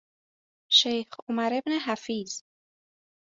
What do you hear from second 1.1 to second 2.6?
عمر بن حفیظ